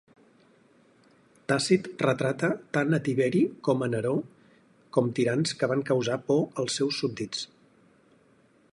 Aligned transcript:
Tàcit 1.51 1.89
retrata 2.05 2.49
tant 2.77 2.97
a 2.99 3.01
Tiberi 3.09 3.43
com 3.69 3.85
a 3.87 3.91
Neró 3.95 4.15
com 4.97 5.15
tirans 5.21 5.57
que 5.61 5.73
van 5.73 5.87
causar 5.91 6.21
por 6.31 6.45
als 6.65 6.81
seus 6.83 7.03
súbdits. 7.03 7.49